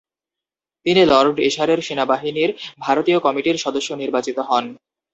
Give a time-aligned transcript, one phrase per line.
[0.85, 2.51] তিনি লর্ড এশারের সেনাবাহিনীর
[2.79, 4.65] ভারতীয় কমিটির সদস্য নির্বাচিত হন।